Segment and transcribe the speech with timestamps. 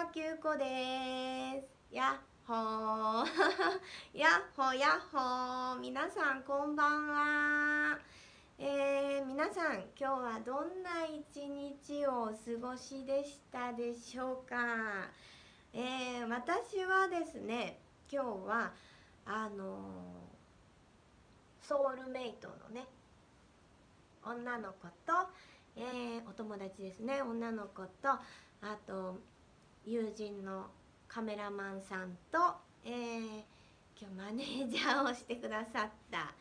[0.00, 2.56] 葉九子ですやっほー
[4.18, 5.78] やっほやっほー。
[5.78, 7.98] 皆さんこんばんは。
[8.58, 12.32] えー、皆さん今日はどんな一日をお過
[12.72, 14.56] ごしでしたでしょうか？
[15.74, 17.78] えー、私はですね
[18.10, 18.72] 今日は
[19.26, 22.86] あのー、ソウルメイトのね
[24.24, 25.28] 女の子と、
[25.76, 27.20] えー、お友達ですね。
[27.20, 28.18] 女の子とあ
[28.86, 29.20] と
[29.86, 30.66] 友人の
[31.08, 32.38] カメラマンさんと、
[32.84, 33.26] えー、
[34.00, 36.32] 今日マネージャーをしてくださった、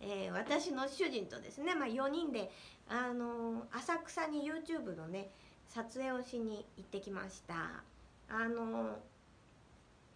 [0.00, 2.50] えー、私の主人とですね、まあ、4人で、
[2.88, 5.28] あの浅草に YouTube のね
[5.68, 7.82] 撮影をしに行ってきました。
[8.28, 8.96] あの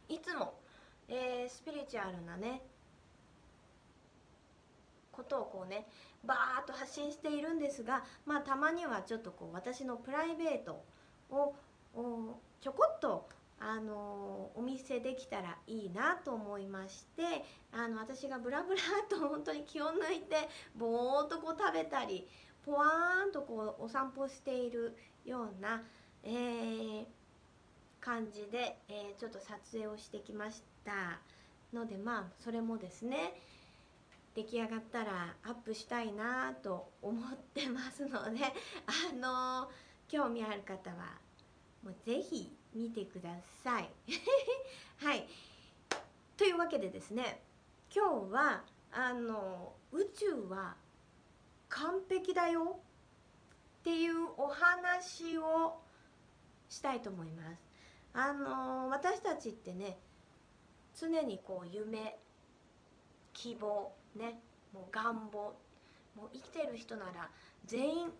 [0.09, 0.55] いつも、
[1.09, 2.63] えスピリチュアルなね
[5.13, 5.87] ことをこうね
[6.25, 10.83] バーッと発信しているんですがまあたまにはちょっとこう私のプライベート
[11.31, 11.55] を
[12.61, 17.23] ちょこっとあのお見せできたらいいなと思いまして
[17.73, 22.27] あの私がブラブラと本当に気を抜いてぼーっとこう食べたり
[22.65, 25.83] ポワーンとこうお散歩しているような、
[26.25, 27.05] えー、
[28.01, 31.21] 感じで、えー、ちょっと撮影をしてきました
[31.75, 33.35] のでまあそれもですね
[34.35, 38.41] 出来上がったらアップしたいなと思ってますので
[38.87, 39.71] あの
[40.09, 41.30] 興味ある方は
[41.83, 43.31] もうぜひ見てくだ
[43.63, 43.91] さい。
[44.99, 45.29] はい。
[46.37, 47.43] というわけでですね
[47.95, 50.77] 今日はあの宇宙は
[51.69, 52.81] 完璧だよ。
[53.81, 55.81] っていうお話を
[56.69, 57.63] したいと思います。
[58.13, 59.99] あの私たちってね
[60.99, 62.19] 常にこう夢
[63.33, 64.41] 希望ね
[64.73, 65.55] もう願望
[66.15, 67.31] もう生きてる人なら
[67.65, 68.13] 全員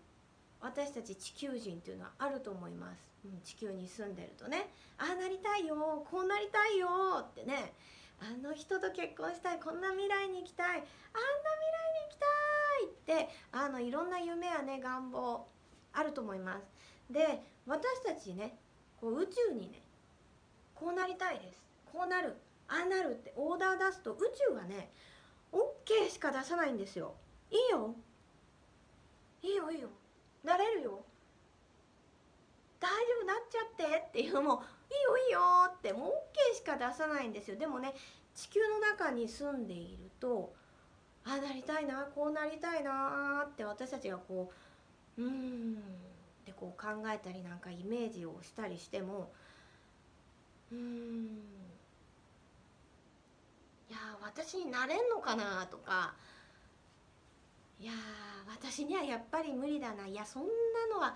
[0.61, 4.69] 私たち地球人っていうのはあると思います、うん、地球に住んでるとね。
[4.97, 6.87] ああなりたいよこうなりたいよ
[7.21, 7.73] ってね。
[8.19, 12.17] あの人と結婚したいこんな未来に行きたいあんな未来に行き
[13.07, 15.47] たいってあのいろんな夢やね願望
[15.91, 16.67] あると思います。
[17.11, 18.55] で私たちね
[18.99, 19.81] こう宇宙にね
[20.75, 21.59] こうなりたいです。
[21.91, 22.35] こうなる
[22.67, 24.91] ああなるってオーダー出すと宇宙はね
[25.51, 27.15] OK しか出さないんですよ。
[27.49, 27.95] いいよ。
[29.41, 29.89] いいよいいよ。
[30.43, 31.03] なれるよ。
[32.79, 36.09] 大丈夫なっちゃってっていうのもいいよいいよってもう
[36.53, 37.57] OK しか出さないんですよ。
[37.57, 37.93] でもね
[38.33, 40.53] 地球の中に住んでいると
[41.23, 44.51] ああなりたいなこうなりたいなって私たちがこ
[45.17, 49.31] ううんってこう考えたりなんかイメージをしたりしても
[50.71, 51.41] うん。
[53.89, 56.15] いや私になれんのかなとか。
[57.79, 57.91] いや
[58.53, 60.07] 私にはやっぱり無理だな。
[60.07, 60.49] いやそんな
[60.93, 61.15] のは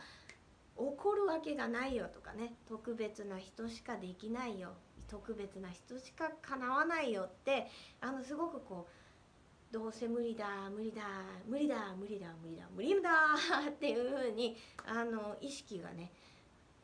[0.77, 2.53] 起こるわけがないよとかね。
[2.67, 4.73] 特別な人しかできないよ。
[5.07, 7.67] 特別な人しかかなわないよって
[8.01, 11.03] あのすごくこうどうせ無理だ無理だ
[11.47, 13.11] 無理だ無理だ無理だ無理だ
[13.69, 16.11] っていうふうにあの意識がね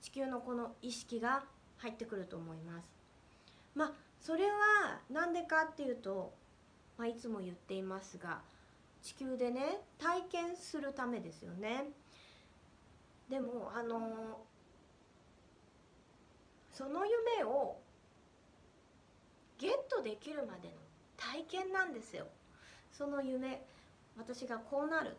[0.01, 1.44] 地球のこの意識が
[1.78, 2.88] 入ってくると思います。
[3.73, 6.34] まあそれは何でかっていうと、
[6.97, 8.41] まあ、いつも言っていますが
[9.01, 11.85] 地球でね体験するためですよね。
[13.29, 14.45] でもあの
[16.72, 17.79] その夢を
[19.57, 20.75] ゲットできるまでの
[21.17, 22.28] 体験なんですよ。
[22.91, 23.66] その夢
[24.17, 25.16] 私がこうなる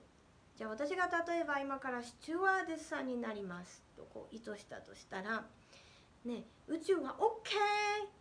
[0.56, 5.44] じゃあ私が例えば今からスチュワーデスさんになりますとこう意図したとしたら
[6.25, 7.51] ね、宇宙は OK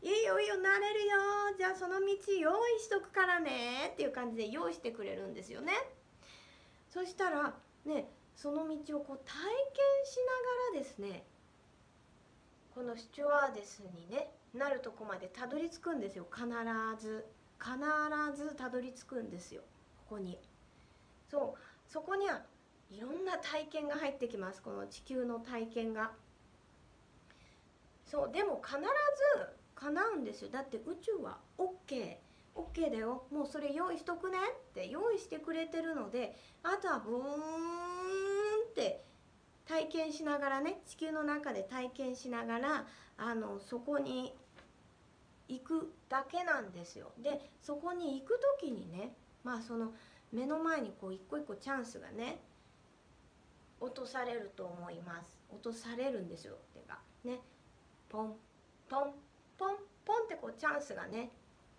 [0.01, 1.17] いいよいいよなれるよ。
[1.55, 5.73] じゃあその道用意しとくからねっていう感じで用意してくれるんですよね。
[6.89, 7.53] そしたら
[7.85, 10.17] ねその道をこう体験し
[10.73, 11.23] ながらですね
[12.73, 16.25] このスチュワーデスにねなるとこまでたどり着くんですよ。
[16.33, 16.47] 必
[16.99, 17.25] ず
[17.59, 19.61] 必ずたどり着くんですよ。
[20.09, 20.39] ここに。
[21.29, 22.41] そうそこには
[22.89, 24.63] いろんな体験が入ってきます。
[24.63, 26.11] この地球の体験が。
[28.11, 28.85] そうでも必ず
[29.73, 30.49] 叶うんですよ。
[30.51, 32.17] だって宇宙は OK
[32.53, 33.23] OK だよ。
[33.31, 34.37] もうそれ用意しとくね
[34.69, 37.21] って用意してくれてるのであとはブーン
[38.69, 39.05] って
[39.65, 42.85] 体験しながらね地球の中で体験しながら
[43.17, 44.35] あのそこに
[45.47, 47.13] 行くだけなんですよ。
[47.17, 49.13] でそこに行く時にね
[49.45, 49.93] まあその
[50.33, 52.41] 目の前にこう一個一個チャンスがね
[53.79, 55.39] 落とされると思います。
[55.49, 57.39] 落とされるんですよってかね。
[58.11, 58.33] ポン
[58.89, 59.13] ポン
[59.57, 59.75] ポン
[60.05, 61.31] ポンってこうチャンスがね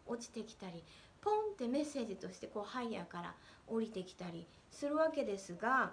[0.06, 0.82] 落ちてきたり
[1.20, 3.34] ポンってメッセージとしてこうハイヤーから
[3.68, 5.92] 降りてきたりするわけですが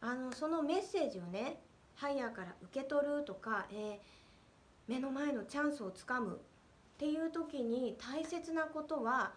[0.00, 1.60] あのそのメッセージをね
[1.94, 3.98] ハイヤーから受け取るとか、えー、
[4.88, 6.38] 目の前のチャンスをつかむっ
[6.96, 9.32] ていう時に大切なことは、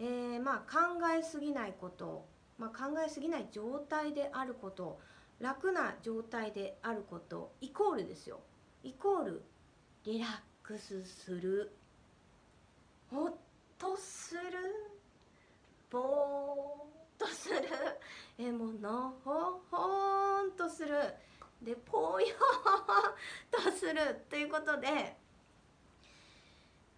[0.00, 2.26] えー、まあ考えすぎないこと、
[2.58, 4.98] まあ、考えすぎない状態であること
[5.38, 8.40] 楽な状態であることイコールですよ。
[8.84, 9.42] イコール
[10.04, 10.28] リラッ
[10.62, 11.72] クスする。
[13.10, 13.34] ほっ
[13.78, 14.40] とする。
[15.90, 16.06] ぼーっ
[17.18, 17.56] とする。
[18.38, 20.94] えもうのほほんとする。
[21.62, 25.16] でぽよーとするということで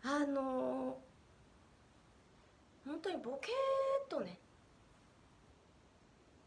[0.02, 4.40] あのー、本当にボケーっとね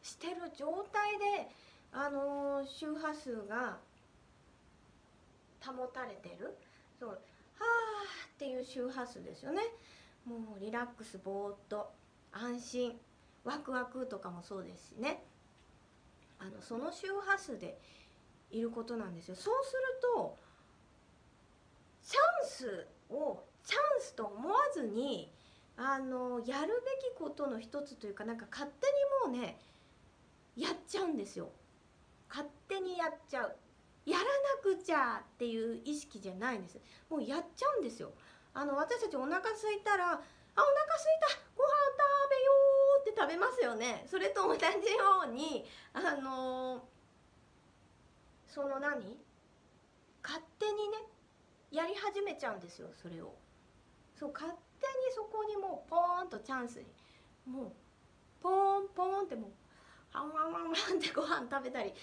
[0.02, 1.50] してる状態で
[1.94, 3.78] あのー、周波数が
[5.66, 6.58] 保たれてる？
[7.00, 7.10] そう。
[7.10, 7.20] はあ
[8.28, 9.62] っていう周波数ですよね。
[10.26, 11.92] もうリラックスぼーっと
[12.32, 13.00] 安心。
[13.44, 15.24] ワクワクとかもそうですしね。
[16.40, 17.80] あのその周波数で
[18.52, 19.36] いることなんですよ。
[19.36, 19.80] そうする
[20.16, 20.38] と
[22.04, 25.32] チャンスをチャンスと思わずに
[25.78, 28.88] あのやるべきことの一つというかなんか勝手
[29.28, 29.58] にもうね
[30.56, 31.50] やっちゃうんですよ。
[32.30, 33.56] 勝手にやっちゃう。
[34.10, 34.30] やらな
[34.64, 36.80] くちゃっていう意識じゃないんです。
[37.10, 38.12] もうやっちゃうんですよ。
[38.54, 40.26] あの私たちお腹空いたらあお腹空い
[41.22, 42.52] たご飯食べよ
[42.98, 44.06] うって食べますよね。
[44.10, 44.70] それと同じよ
[45.30, 46.84] うにあの
[48.48, 49.18] その何？
[50.24, 50.98] 勝手にね
[51.72, 53.36] やり始めちゃうんですよそれを。
[54.16, 56.86] そう勝手にそこにもうポーンとチャンスに。
[57.46, 57.72] もう
[58.42, 59.52] ポーンポーンってもう
[60.12, 61.94] ハンワンワンワンってご飯食べたり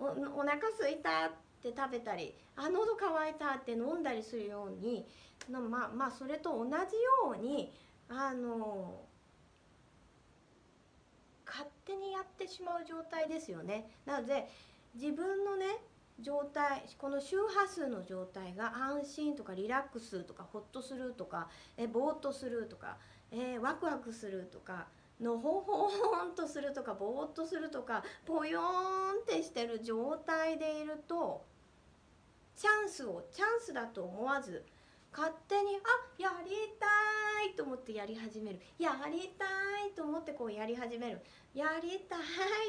[0.00, 1.30] おお腹すいたっ
[1.62, 5.06] て食べたりあ喉乾いたって飲んだりするように
[5.48, 6.78] まあまあそれと同じよ
[7.34, 7.72] うに
[8.08, 9.02] あの
[11.46, 13.90] 勝手にやってしまう状態ですよね。
[14.06, 14.48] なので
[14.94, 15.66] 自分のね
[16.20, 22.96] 状態この周波数の状態が安心とかリラックスとかホッとするとかえぼーっとするとか、
[23.30, 24.86] えー、ワクワクするとか
[25.20, 31.44] のほほーんとするとかぼーっとするとかぽよーんってしてる状態でいると
[32.56, 34.64] チャンスをチャンスだと思わず
[35.12, 36.86] 勝手にあやりた
[37.44, 38.60] いと思ってやり始める。
[38.78, 39.44] やりた
[39.86, 41.20] いと思ってこうやり始める。
[41.54, 42.20] やりたい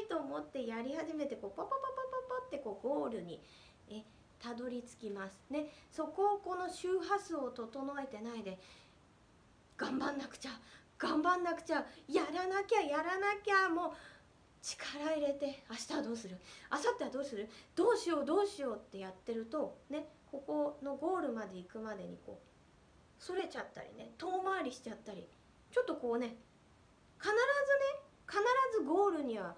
[0.08, 3.40] と思ってやり始めてこうパパパパパパってこうゴールに
[3.88, 4.02] え
[4.40, 5.38] たどり着きます。
[5.50, 5.66] ね。
[5.90, 8.58] そこをこの周波数を整えてないで
[9.76, 10.50] 頑張んなくちゃ。
[11.02, 13.90] 頑張んなくちゃやらなきゃやらなきゃもう
[14.62, 16.38] 力入れて明日はどうする？
[16.70, 17.48] 明後日はどうする？
[17.74, 25.26] どうしようどうしようってやってるとねここのゴールまで行くまでにこうそれちゃったりね遠回りしちゃったり
[25.72, 26.36] ちょっとこうね
[27.18, 27.42] 必ずね
[28.28, 28.38] 必
[28.78, 29.56] ずゴールには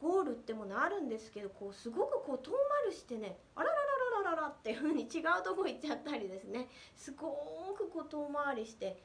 [0.00, 3.74] ゴールってものあるんですけどこうすごくこう遠回りしてねあらら
[4.24, 6.68] ららららっていう風に違うとこ行っちゃったりですね。
[6.96, 7.26] すご
[7.76, 8.96] くこう遠回りして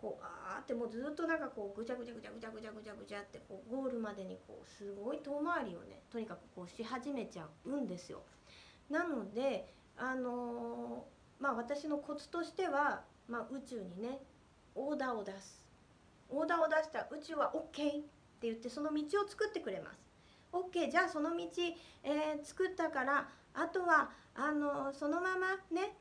[0.00, 8.22] こうあーってもうずっとなんかこうぐちゃぐちゃぐちゃぐちゃぐちゃぐちゃぐちゃってこうゴールまでにこうすごい遠回りをねとにかくこうし始めちゃうんですよ。
[8.88, 14.18] なのであのー、まあ私のコツとしては、まあ、宇宙にね
[14.74, 15.66] オーダーを出す
[16.30, 17.92] オーダーを出した宇宙は OK っ
[18.40, 20.10] て言ってその道を作ってくれます。
[20.52, 21.46] OK じゃあその道、
[22.02, 25.94] えー、作ったからあとはあのー、そのままね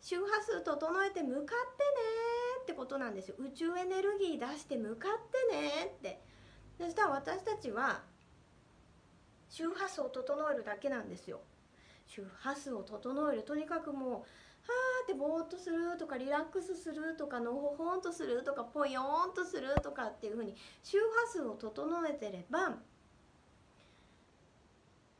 [0.00, 2.25] 周波数整えて向かってね
[2.66, 3.36] ってことなんですよ。
[3.38, 5.12] 宇宙エネルギー出して向かっ
[5.50, 6.20] てねって。
[6.76, 8.02] そしたら私たちは
[9.48, 11.40] 周波数を整えるだけなんですよ。
[12.06, 13.44] 周波数を整える。
[13.44, 14.20] とにかくもうはー
[15.04, 22.78] ってぼーっとするとかリラックスするとかのほほんとするとかぽよーんとするとかっていうふうに周波数を整えてれば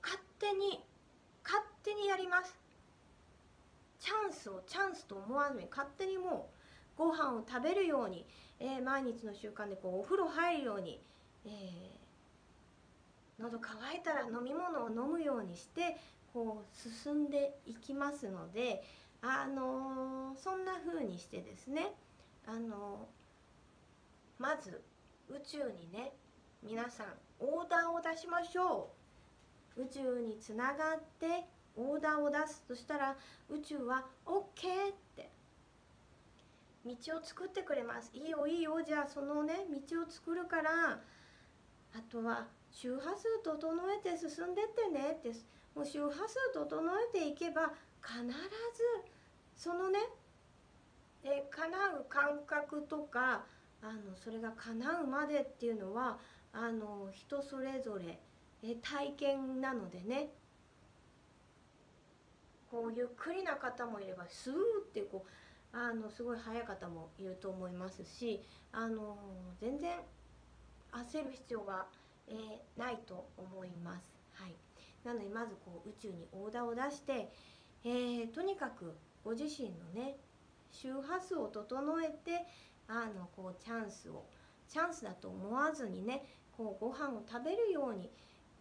[0.03, 0.85] 勝手に
[1.45, 2.59] 勝手にやります。
[4.01, 6.56] チャンスをチャンスと思わずに勝手にもう
[6.97, 8.27] ご飯を食べるように、
[8.59, 11.01] えー、毎日の習慣でこうお風呂入るように、
[11.45, 15.97] えー、喉乾いたら飲み物を飲むようにして
[16.33, 18.83] こう進んでいきますので、
[19.23, 21.93] あのー、そんな風にしてですね、
[22.47, 24.83] あのー、まず
[25.29, 26.13] 宇宙にね
[26.63, 27.07] 皆さん
[27.41, 28.91] オーダーを出しましょ
[29.77, 29.83] う。
[29.83, 31.45] 宇宙につながって
[31.77, 33.15] オーダーを出すそしたら
[33.51, 34.45] 宇宙は OK っ
[35.15, 35.36] て。
[36.87, 38.11] 道を作ってくれます。
[38.15, 38.81] いいよいいよ。
[38.87, 40.99] じゃあそのね道を作るからあ
[42.11, 45.19] とは周波数整えて進んでってね。
[45.19, 45.33] って
[45.75, 48.33] もう周波数整えていけば必ず
[49.57, 49.99] そのね
[51.25, 53.45] え叶う感覚とか
[53.83, 56.19] あのそれが叶うまでっていうのは
[56.53, 58.19] あの人それぞれ
[58.63, 60.31] え体験なのでね。
[62.71, 64.57] こうゆっくりな方もいればスーっ
[64.93, 65.31] てこう
[65.79, 68.43] あのすごい速い方もいると思いますし
[68.73, 69.19] あの
[69.61, 69.99] 全然
[70.91, 71.85] 焦る必要が、
[72.29, 74.17] えー、ないと思います。
[74.33, 74.55] はい、
[75.05, 77.31] なのでまずこう宇宙にオーダーを出して、
[77.85, 80.17] えー、とにかくご自身のね
[80.71, 82.47] 周波数を整えて
[82.89, 84.25] あのこうチャンスを
[84.69, 86.25] チャンスだと思わずにね
[86.57, 88.11] こうご飯を食べるように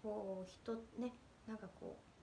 [0.03, 1.13] こう人ね
[1.47, 2.14] なんかこう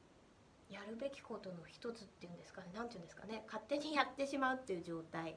[0.72, 2.68] やるべきことの一つっていうんですかね。
[2.74, 3.44] 何て言うんですかね。
[3.46, 5.36] 勝手にやってしまうっていう状態。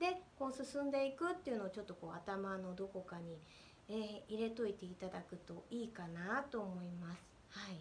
[0.00, 3.38] でこう進んでいくっていうのをちょっとこう頭のどこかに、
[3.88, 7.22] えー、入れといていただくといいかなと思います。
[7.50, 7.78] はい。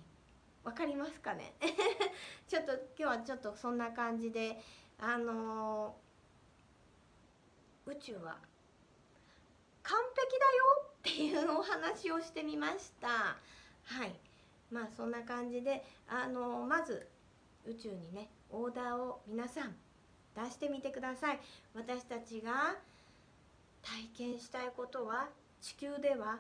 [0.63, 1.53] わかりますかね？
[2.47, 4.62] ちょっと今日はちょっとそんな感じで
[5.00, 8.38] あのー、宇宙は
[9.81, 13.07] 完璧だよっていうお話をしてみました。
[13.85, 14.15] はい。
[14.74, 17.08] まあそんな感じであのまず
[17.65, 19.75] 宇宙にねオーダーを皆さん
[20.36, 21.39] 出してみてください。
[21.75, 22.75] 私たちが
[23.84, 25.30] 体験したいことは
[25.62, 26.39] 地球では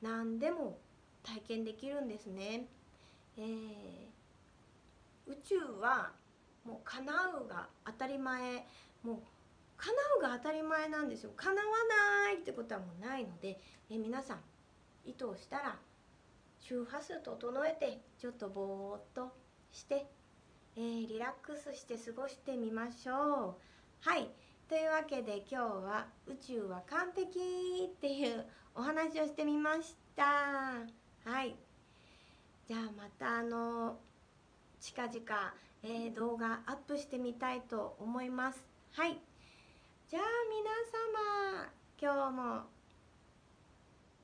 [0.00, 0.78] 何でも
[1.22, 2.66] 体験できるんですね、
[3.36, 6.12] えー、宇宙は
[6.64, 7.12] もう叶
[7.44, 8.66] うが当たり前。
[9.02, 9.16] もう
[9.76, 11.30] 叶うが当たり前なんですよ。
[11.36, 11.66] 叶わ
[12.24, 14.40] ないってことはもうないので、え皆さん
[15.04, 15.76] 意図をしたら
[16.68, 19.32] 周波数整えてちょっとぼーっと
[19.70, 20.04] して、
[20.76, 24.08] えー、リラックスして過ごしてみましょう。
[24.08, 24.28] はい。
[24.68, 27.38] というわけで今日は「宇宙は完璧」
[27.86, 28.44] っていう
[28.74, 30.24] お話をしてみました。
[31.24, 31.54] はい。
[32.66, 34.00] じゃあまたあの
[34.80, 35.54] 近々、
[35.84, 38.66] えー、動画アップしてみたいと思います。
[38.90, 39.20] はい。
[40.08, 40.68] じゃあ皆
[41.62, 42.62] 様今日も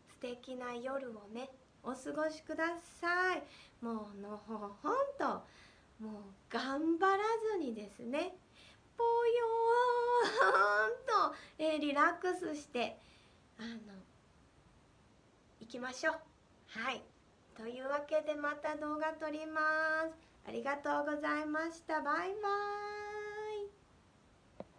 [0.09, 1.49] 素敵な夜をね。
[1.83, 2.65] お過ごしくだ
[3.01, 3.43] さい。
[3.85, 5.43] もうのほほんと
[5.99, 7.19] もう頑張ら
[7.53, 8.35] ずにですね
[8.97, 12.97] ぽよーんと、えー、リラックスして
[13.59, 13.69] あの
[15.61, 16.15] 行きましょう。
[16.69, 17.03] はい。
[17.57, 19.61] というわけでまた動画撮りま
[20.09, 20.15] す。
[20.49, 22.01] ありがとうございました。
[22.01, 22.49] バイバ
[22.89, 22.92] イ。